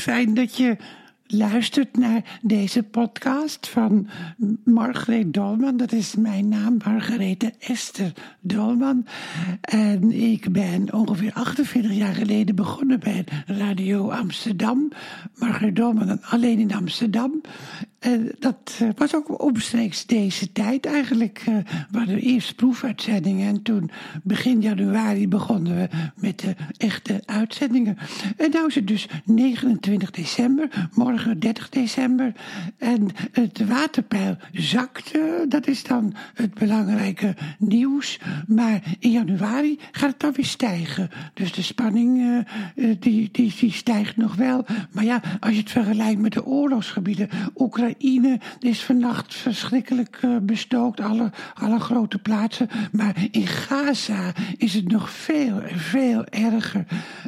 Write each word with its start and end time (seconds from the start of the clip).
fijn 0.00 0.34
dat 0.34 0.56
je 0.56 0.76
luistert 1.26 1.96
naar 1.96 2.38
deze 2.42 2.82
podcast 2.82 3.68
van 3.68 4.08
Margreet 4.64 5.34
Dolman. 5.34 5.76
Dat 5.76 5.92
is 5.92 6.14
mijn 6.14 6.48
naam, 6.48 6.76
Margarethe 6.84 7.52
Esther 7.58 8.12
Dolman. 8.40 9.06
En 9.60 10.12
ik 10.12 10.52
ben 10.52 10.92
ongeveer 10.92 11.32
48 11.32 11.92
jaar 11.92 12.14
geleden 12.14 12.54
begonnen 12.54 13.00
bij 13.00 13.24
Radio 13.46 14.10
Amsterdam. 14.10 14.88
Margreet 15.34 15.76
Dolman 15.76 16.22
alleen 16.22 16.58
in 16.58 16.74
Amsterdam. 16.74 17.40
En 18.00 18.32
dat 18.38 18.78
eh, 18.78 18.88
was 18.96 19.14
ook 19.14 19.42
omstreeks 19.42 20.06
deze 20.06 20.52
tijd 20.52 20.86
eigenlijk. 20.86 21.44
Uh, 21.48 21.56
we 21.90 21.98
hadden 21.98 22.18
eerst 22.18 22.56
proefuitzendingen 22.56 23.48
en 23.48 23.62
toen 23.62 23.90
begin 24.22 24.60
januari 24.60 25.28
begonnen 25.28 25.76
we 25.76 25.88
met 26.16 26.38
de 26.38 26.54
echte 26.76 27.22
uitzendingen. 27.24 27.96
En 28.36 28.50
nu 28.50 28.66
is 28.66 28.74
het 28.74 28.86
dus 28.86 29.08
29 29.24 30.10
december, 30.10 30.88
morgen 30.94 31.40
30 31.40 31.68
december. 31.68 32.32
En 32.78 33.08
het 33.32 33.66
waterpeil 33.66 34.36
zakte, 34.52 35.44
dat 35.48 35.66
is 35.66 35.82
dan 35.82 36.14
het 36.34 36.54
belangrijke 36.54 37.34
nieuws. 37.58 38.18
Maar 38.46 38.82
in 38.98 39.10
januari 39.10 39.78
gaat 39.90 40.10
het 40.10 40.20
dan 40.20 40.32
weer 40.32 40.44
stijgen. 40.44 41.10
Dus 41.34 41.52
de 41.52 41.62
spanning 41.62 42.44
die, 42.74 43.28
die, 43.32 43.54
die 43.58 43.72
stijgt 43.72 44.16
nog 44.16 44.34
wel. 44.34 44.66
Maar 44.92 45.04
ja, 45.04 45.22
als 45.40 45.52
je 45.52 45.60
het 45.60 45.70
vergelijkt 45.70 46.20
met 46.20 46.32
de 46.32 46.44
oorlogsgebieden, 46.44 47.28
Oekraïne 47.56 47.89
Is 48.60 48.84
vannacht 48.84 49.34
verschrikkelijk 49.34 50.18
uh, 50.24 50.36
bestookt, 50.42 51.00
alle, 51.00 51.30
alle 51.54 51.80
grote 51.80 52.18
plaatsen. 52.18 52.68
Maar 52.92 53.16
in 53.30 53.46
Gaza 53.46 54.32
is 54.56 54.74
het 54.74 54.88
nog 54.88 55.10
veel, 55.10 55.60
veel 55.66 56.24
erger. 56.24 56.84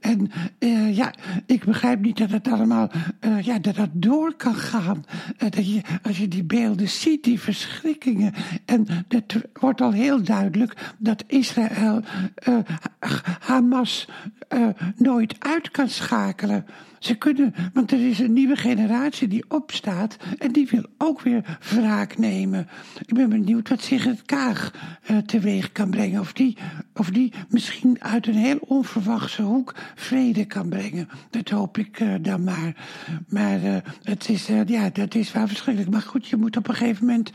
En 0.00 0.30
uh, 0.58 0.85
ja, 0.96 1.14
ik 1.46 1.64
begrijp 1.64 2.00
niet 2.00 2.18
dat 2.18 2.30
het 2.30 2.48
allemaal, 2.48 2.90
uh, 3.20 3.40
ja, 3.40 3.58
dat 3.58 3.74
dat 3.74 3.90
door 3.92 4.34
kan 4.34 4.54
gaan. 4.54 5.04
dat 5.38 5.72
je, 5.72 5.80
als 6.02 6.18
je 6.18 6.28
die 6.28 6.44
beelden 6.44 6.88
ziet, 6.88 7.24
die 7.24 7.40
verschrikkingen. 7.40 8.34
En 8.64 8.86
het 9.08 9.34
wordt 9.52 9.80
al 9.80 9.92
heel 9.92 10.22
duidelijk 10.22 10.94
dat 10.98 11.24
Israël 11.26 12.02
Hamas 13.40 14.08
nooit 14.96 15.34
uit 15.38 15.70
kan 15.70 15.88
schakelen. 15.88 16.64
Ze 16.98 17.14
kunnen, 17.14 17.54
want 17.72 17.92
er 17.92 18.08
is 18.08 18.18
een 18.18 18.32
nieuwe 18.32 18.56
generatie 18.56 19.28
die 19.28 19.44
opstaat 19.48 20.16
en 20.38 20.52
die 20.52 20.68
wil 20.70 20.86
ook 20.98 21.20
weer 21.20 21.58
wraak 21.70 22.18
nemen. 22.18 22.68
Ik 23.06 23.14
ben 23.14 23.28
benieuwd 23.28 23.68
wat 23.68 23.82
Sigrid 23.82 24.22
Kaag 24.22 24.72
uh, 25.10 25.18
teweeg 25.18 25.72
kan 25.72 25.90
brengen. 25.90 26.20
Of 26.20 26.32
die, 26.32 26.56
of 26.96 27.10
die 27.10 27.32
misschien 27.48 27.96
uit 28.02 28.26
een 28.26 28.34
heel 28.34 28.58
onverwachte 28.60 29.42
hoek 29.42 29.74
vrede 29.94 30.44
kan 30.44 30.68
brengen. 30.68 31.08
Dat 31.30 31.48
hoop 31.48 31.78
ik 31.78 32.00
uh, 32.00 32.14
dan 32.20 32.44
maar. 32.44 32.74
Maar 33.28 33.62
uh, 33.62 33.76
het 34.02 34.28
is, 34.28 34.46
ja, 34.66 34.90
dat 34.90 35.14
is 35.14 35.32
wel 35.32 35.46
verschrikkelijk. 35.46 35.92
Maar 35.92 36.02
goed, 36.02 36.26
je 36.26 36.36
moet 36.36 36.56
op 36.56 36.68
een 36.68 36.74
gegeven 36.74 37.06
moment 37.06 37.30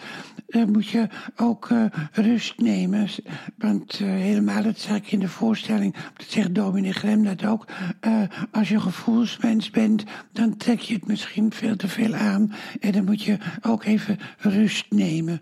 moet 0.67 0.87
je 0.87 1.07
ook 1.35 1.69
rust 2.11 2.59
nemen. 2.59 3.07
Want 3.57 3.97
helemaal, 3.97 4.63
dat 4.63 4.79
zeg 4.79 4.95
ik 4.95 5.11
in 5.11 5.19
de 5.19 5.27
voorstelling, 5.27 5.95
dat 6.17 6.25
zegt 6.29 6.55
dominee 6.55 6.93
Grem 6.93 7.23
dat 7.23 7.45
ook. 7.45 7.65
als 8.51 8.69
je 8.69 8.79
gevoelsmens 8.79 9.69
bent, 9.69 10.03
dan 10.31 10.57
trek 10.57 10.79
je 10.79 10.93
het 10.93 11.07
misschien 11.07 11.51
veel 11.53 11.75
te 11.75 11.87
veel 11.87 12.13
aan. 12.13 12.53
En 12.79 12.91
dan 12.91 13.05
moet 13.05 13.23
je 13.23 13.37
ook 13.61 13.83
even 13.83 14.19
rust 14.37 14.85
nemen. 14.89 15.41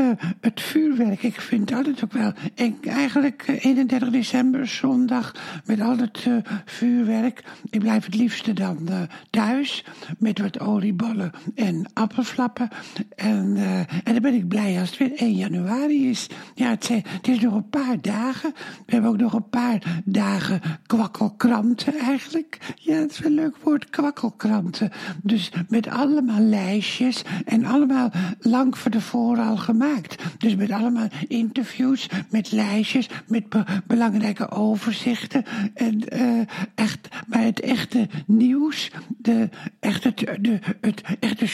Uh, 0.00 0.10
het 0.40 0.60
vuurwerk, 0.60 1.22
ik 1.22 1.40
vind 1.40 1.72
altijd 1.72 2.04
ook 2.04 2.12
wel. 2.12 2.32
En 2.54 2.76
eigenlijk 2.82 3.46
31 3.58 4.08
eh, 4.08 4.12
december, 4.12 4.66
zondag, 4.66 5.34
met 5.64 5.80
al 5.80 5.96
het 5.96 6.24
uh, 6.28 6.36
vuurwerk. 6.64 7.44
Ik 7.70 7.80
blijf 7.80 8.04
het 8.04 8.14
liefste 8.14 8.52
dan 8.52 8.78
uh, 8.90 9.00
thuis 9.30 9.84
met 10.18 10.38
wat 10.38 10.60
oliebollen 10.60 11.32
en 11.54 11.86
appelflappen. 11.92 12.68
En, 13.16 13.56
en 14.04 14.12
dan 14.12 14.22
ben 14.22 14.34
ik 14.34 14.48
blij 14.48 14.80
als 14.80 14.90
het 14.90 14.98
weer 14.98 15.12
1 15.14 15.34
januari 15.34 16.08
is. 16.08 16.26
Ja, 16.54 16.70
het, 16.70 16.90
is 17.22 17.40
nog 17.40 17.54
een 17.54 17.68
paar 17.68 18.00
dagen. 18.00 18.52
We 18.86 18.92
hebben 18.92 19.10
ook 19.10 19.16
nog 19.16 19.32
een 19.32 19.48
paar 19.48 20.02
dagen 20.04 20.60
kwakkelkranten 20.86 21.98
eigenlijk. 21.98 22.58
Ja, 22.76 22.94
het 22.94 23.10
is 23.10 23.18
wel 23.18 23.32
leuk 23.32 23.56
woord 23.62 23.90
kwakkelkranten. 23.90 24.90
Dus 25.22 25.52
met 25.68 25.88
allemaal 25.88 26.40
lijstjes 26.40 27.22
en 27.44 27.64
allemaal 27.64 28.10
lang 28.40 28.78
voor 28.78 28.90
tevoren 28.90 29.46
al 29.46 29.56
gemaakt. 29.56 30.22
Dus 30.38 30.54
met 30.56 30.70
allemaal 30.70 31.08
interviews, 31.28 32.08
met 32.30 32.52
lijstjes, 32.52 33.08
met 33.26 33.43
belangrijke 33.86 34.50
overzichten. 34.50 35.44
En 35.74 36.02
uh, 36.14 36.40
echt, 36.74 37.08
maar 37.26 37.42
het 37.42 37.60
echte 37.60 38.08
nieuws, 38.26 38.90
de, 39.18 39.48
echt 39.80 40.04
het, 40.04 40.18
de, 40.40 40.58
het 40.80 41.02
echte 41.20 41.46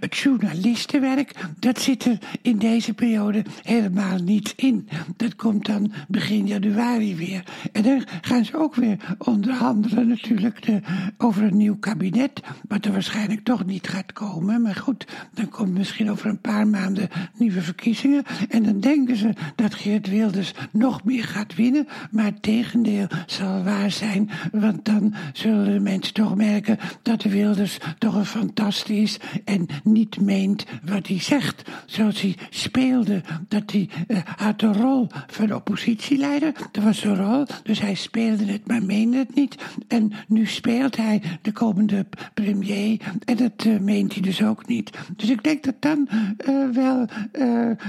het 0.00 0.16
journalistenwerk, 0.16 1.34
dat 1.58 1.80
zit 1.80 2.04
er 2.04 2.18
in 2.42 2.58
deze 2.58 2.94
periode 2.94 3.44
helemaal 3.62 4.18
niet 4.18 4.52
in. 4.56 4.88
Dat 5.16 5.36
komt 5.36 5.66
dan 5.66 5.92
begin 6.08 6.46
januari 6.46 7.16
weer. 7.16 7.42
En 7.72 7.82
dan 7.82 8.04
gaan 8.20 8.44
ze 8.44 8.56
ook 8.56 8.74
weer 8.74 9.16
onderhandelen 9.18 10.08
natuurlijk 10.08 10.62
de, 10.62 10.80
over 11.18 11.42
een 11.42 11.56
nieuw 11.56 11.76
kabinet, 11.76 12.40
wat 12.68 12.84
er 12.84 12.92
waarschijnlijk 12.92 13.44
toch 13.44 13.64
niet 13.66 13.88
gaat 13.88 14.12
komen. 14.12 14.62
Maar 14.62 14.74
goed, 14.74 15.06
dan 15.34 15.48
komt 15.48 15.72
misschien 15.72 16.10
over 16.10 16.28
een 16.28 16.40
paar 16.40 16.66
maanden 16.66 17.08
nieuwe 17.34 17.62
verkiezingen. 17.62 18.24
En 18.48 18.62
dan 18.62 18.80
denken 18.80 19.16
ze 19.16 19.32
dat 19.54 19.74
Geert 19.74 20.08
Wilders 20.08 20.52
nog 20.72 21.04
meer 21.04 21.24
gaat 21.36 21.54
winnen. 21.54 21.86
Maar 22.10 22.24
het 22.24 22.42
tegendeel 22.42 23.06
zal 23.26 23.62
waar 23.62 23.90
zijn. 23.90 24.30
Want 24.52 24.84
dan 24.84 25.14
zullen 25.32 25.72
de 25.72 25.80
mensen 25.80 26.14
toch 26.14 26.36
merken 26.36 26.78
dat 27.02 27.22
Wilders 27.22 27.78
toch 27.98 28.14
een 28.14 28.26
fantastisch 28.26 29.18
en 29.44 29.66
niet 29.84 30.20
meent 30.20 30.64
wat 30.84 31.06
hij 31.06 31.20
zegt. 31.20 31.70
Zoals 31.86 32.20
hij 32.20 32.36
speelde, 32.50 33.22
dat 33.48 33.72
hij 33.72 33.88
uh, 34.08 34.18
had 34.36 34.60
de 34.60 34.72
rol 34.72 35.08
van 35.26 35.54
oppositieleider. 35.54 36.52
Dat 36.72 36.84
was 36.84 36.98
zijn 36.98 37.16
rol, 37.16 37.46
dus 37.62 37.80
hij 37.80 37.94
speelde 37.94 38.44
het, 38.44 38.66
maar 38.66 38.82
meende 38.82 39.16
het 39.16 39.34
niet. 39.34 39.56
En 39.88 40.12
nu 40.28 40.46
speelt 40.46 40.96
hij 40.96 41.22
de 41.42 41.52
komende 41.52 42.06
premier. 42.34 43.00
En 43.24 43.36
dat 43.36 43.64
uh, 43.64 43.80
meent 43.80 44.12
hij 44.12 44.22
dus 44.22 44.42
ook 44.42 44.66
niet. 44.66 44.90
Dus 45.16 45.30
ik 45.30 45.42
denk 45.42 45.64
dat 45.64 45.74
dan 45.80 46.08
uh, 46.48 46.68
wel 46.70 47.08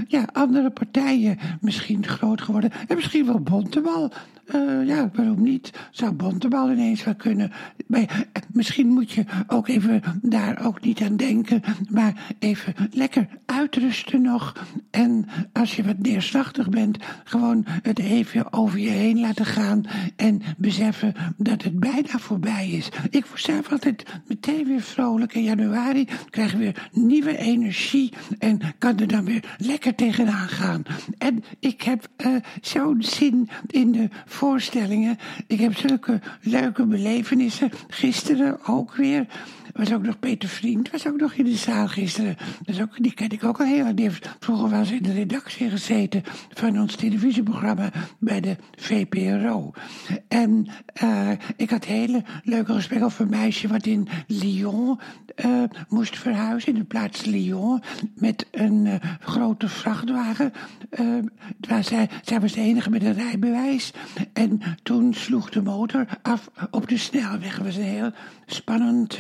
ja, 0.08 0.26
andere 0.34 0.70
partijen 0.70 1.38
misschien 1.62 2.06
groot 2.08 2.42
geworden. 2.42 2.72
En 2.88 2.96
misschien 2.96 3.26
wel 3.26 3.37
Bontebal. 3.42 4.12
Uh, 4.56 4.88
ja, 4.88 5.10
waarom 5.14 5.42
niet? 5.42 5.72
Zou 5.92 6.12
Bontebal 6.12 6.72
ineens 6.72 7.04
wel 7.04 7.16
kunnen. 7.16 7.52
Maar, 7.88 8.26
misschien 8.52 8.88
moet 8.88 9.12
je 9.12 9.24
ook 9.48 9.68
even 9.68 10.02
daar 10.22 10.66
ook 10.66 10.82
niet 10.82 11.02
aan 11.02 11.16
denken. 11.16 11.62
Maar 11.90 12.36
even 12.40 12.74
lekker 12.92 13.28
uitrusten 13.46 14.22
nog. 14.22 14.66
En 14.92 15.26
als 15.54 15.76
je 15.76 15.84
wat 15.84 15.98
neerslachtig 16.00 16.70
bent, 16.70 16.98
gewoon 17.24 17.66
het 17.68 18.00
even 18.00 18.54
over 18.54 18.80
je 18.80 18.90
heen 18.90 19.20
laten 19.20 19.46
gaan. 19.46 19.84
En 20.16 20.42
beseffen 20.58 21.14
dat 21.38 21.64
het 21.64 21.80
bijna 21.80 22.18
voorbij 22.18 22.70
is. 22.70 22.90
Ik 23.10 23.26
word 23.26 23.42
zelf 23.42 23.72
altijd 23.72 24.04
meteen 24.28 24.66
weer 24.66 24.82
vrolijk. 24.82 25.34
In 25.34 25.44
januari 25.44 26.08
krijg 26.30 26.54
weer 26.54 26.90
nieuwe 26.92 27.38
energie. 27.38 28.14
En 28.40 28.60
kan 28.78 29.00
er 29.00 29.08
dan 29.08 29.26
weer 29.26 29.56
lekker 29.58 29.96
tegenaan 29.96 30.48
gaan. 30.48 30.84
En 31.18 31.44
ik 31.60 31.82
heb 31.82 32.08
uh, 32.18 32.36
zo'n 32.62 33.04
zin 33.04 33.27
in 33.68 33.92
de 33.92 34.10
voorstellingen. 34.26 35.18
Ik 35.48 35.60
heb 35.60 35.78
zulke 35.78 36.20
leuke 36.42 36.86
belevenissen. 36.86 37.72
Gisteren 37.88 38.66
ook 38.66 38.96
weer 38.96 39.28
was 39.78 39.94
ook 39.94 40.02
nog 40.02 40.20
Peter 40.20 40.50
Vriend, 40.50 40.92
was 40.92 41.08
ook 41.08 41.20
nog 41.20 41.34
in 41.34 41.44
de 41.44 41.56
zaal 41.56 41.88
gisteren. 41.88 42.36
Dus 42.62 42.82
ook, 42.82 43.04
die 43.04 43.14
ken 43.14 43.30
ik 43.30 43.44
ook 43.44 43.60
al 43.60 43.66
heel 43.66 43.84
lang. 43.84 43.96
Die 43.96 44.10
vroeger 44.40 44.78
eens 44.78 44.92
in 44.92 45.04
de 45.04 45.14
redactie 45.14 45.70
gezeten 45.70 46.24
van 46.54 46.80
ons 46.80 46.96
televisieprogramma 46.96 47.92
bij 48.20 48.42
de 48.42 48.56
VPRO. 48.76 49.72
En 50.28 50.68
uh, 51.04 51.30
ik 51.56 51.70
had 51.70 51.86
hele 51.86 52.24
leuke 52.44 52.74
gesprekken 52.74 53.08
over 53.08 53.22
een 53.22 53.30
meisje 53.30 53.68
wat 53.68 53.86
in 53.86 54.08
Lyon 54.28 55.00
uh, 55.46 55.64
moest 55.90 56.18
verhuizen, 56.18 56.74
in 56.74 56.80
de 56.80 56.86
plaats 56.86 57.26
Lyon, 57.26 57.82
met 58.16 58.48
een 58.52 58.86
uh, 58.86 58.96
grote 59.20 59.70
vrachtwagen. 59.70 60.54
waar 61.60 61.84
zij, 61.84 62.10
zij 62.22 62.40
was 62.40 62.52
de 62.52 62.62
enige 62.62 62.90
met 62.90 63.04
een 63.04 63.14
rijbewijs. 63.14 63.94
En 64.34 64.62
toen 64.84 65.14
sloeg 65.14 65.50
de 65.50 65.62
motor 65.62 66.06
af 66.22 66.50
op 66.72 66.88
de 66.88 66.98
snelweg. 66.98 67.56
Het 67.56 67.66
was 67.66 67.76
een 67.76 67.84
heel 67.84 68.12
spannend 68.46 69.20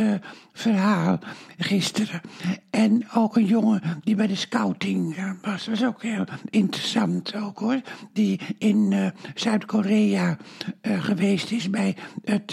verhaal 0.57 1.19
gisteren. 1.57 2.21
En 2.69 3.07
ook 3.15 3.35
een 3.35 3.45
jongen 3.45 3.81
die 4.03 4.15
bij 4.15 4.27
de 4.27 4.35
scouting 4.35 5.15
was. 5.41 5.65
Dat 5.65 5.79
was 5.79 5.87
ook 5.87 6.01
heel 6.01 6.25
interessant 6.49 7.35
ook 7.35 7.59
hoor. 7.59 7.81
Die 8.13 8.39
in 8.57 8.91
uh, 8.91 9.07
Zuid-Korea 9.35 10.37
uh, 10.81 11.03
geweest 11.03 11.51
is 11.51 11.69
bij 11.69 11.95
het, 12.23 12.49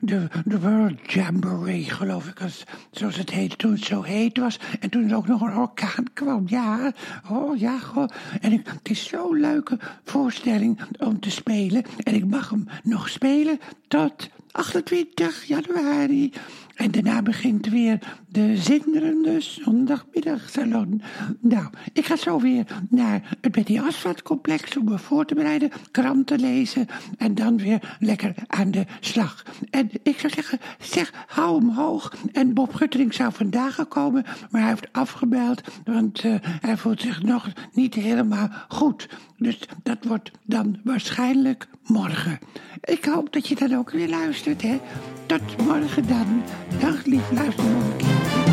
de, 0.00 0.28
de 0.44 0.60
World 0.60 1.12
Jamboree, 1.12 1.84
geloof 1.84 2.28
ik. 2.28 2.42
Als, 2.42 2.64
zoals 2.90 3.16
het 3.16 3.30
heette 3.30 3.56
toen 3.56 3.72
het 3.72 3.84
zo 3.84 4.02
heet 4.02 4.38
was. 4.38 4.58
En 4.80 4.90
toen 4.90 5.10
er 5.10 5.16
ook 5.16 5.26
nog 5.26 5.40
een 5.40 5.56
orkaan 5.56 6.12
kwam. 6.12 6.44
Ja, 6.46 6.92
oh 7.30 7.58
ja, 7.58 7.78
goh. 7.78 8.08
En 8.40 8.52
ik, 8.52 8.66
het 8.66 8.90
is 8.90 9.04
zo'n 9.04 9.40
leuke 9.40 9.78
voorstelling 10.04 10.80
om 10.98 11.20
te 11.20 11.30
spelen. 11.30 11.84
En 12.02 12.14
ik 12.14 12.26
mag 12.26 12.50
hem 12.50 12.66
nog 12.82 13.08
spelen 13.08 13.58
tot 13.88 14.30
28 14.54 15.44
januari. 15.44 16.32
En 16.74 16.90
daarna 16.90 17.22
begint 17.22 17.68
weer 17.68 17.98
de 18.28 18.56
zinderende 18.56 19.40
zondagmiddagsalon. 19.40 21.02
Nou, 21.40 21.66
ik 21.92 22.06
ga 22.06 22.16
zo 22.16 22.40
weer 22.40 22.66
naar 22.90 23.36
het 23.40 23.52
Betty 23.52 23.78
Asphalt 23.80 24.22
complex 24.22 24.76
om 24.76 24.84
me 24.84 24.98
voor 24.98 25.26
te 25.26 25.34
bereiden, 25.34 25.70
kranten 25.90 26.40
lezen 26.40 26.86
en 27.18 27.34
dan 27.34 27.56
weer 27.56 27.96
lekker 27.98 28.34
aan 28.46 28.70
de 28.70 28.84
slag. 29.00 29.44
En 29.70 29.90
ik 30.02 30.18
zou 30.18 30.32
zeggen, 30.32 30.58
zeg, 30.80 31.12
hou 31.26 31.58
hem 31.58 31.70
hoog. 31.70 32.14
En 32.32 32.54
Bob 32.54 32.74
Guttering 32.74 33.14
zou 33.14 33.32
vandaag 33.32 33.74
gekomen, 33.74 34.24
maar 34.50 34.60
hij 34.60 34.70
heeft 34.70 34.92
afgebeld, 34.92 35.60
want 35.84 36.24
uh, 36.24 36.34
hij 36.40 36.76
voelt 36.76 37.00
zich 37.00 37.22
nog 37.22 37.52
niet 37.72 37.94
helemaal 37.94 38.48
goed. 38.68 39.08
Dus 39.36 39.58
dat 39.82 40.04
wordt 40.04 40.30
dan 40.44 40.80
waarschijnlijk 40.84 41.68
morgen. 41.86 42.38
Ik 42.80 43.04
hoop 43.04 43.32
dat 43.32 43.48
je 43.48 43.54
dan 43.54 43.74
ook 43.74 43.90
weer 43.90 44.08
luistert, 44.08 44.62
hè. 44.62 44.78
Tot 45.26 45.64
morgen 45.64 46.08
dan. 46.08 46.42
Dag 46.80 47.04
lief, 47.04 47.30
luister 47.30 47.64
keer. 47.96 48.43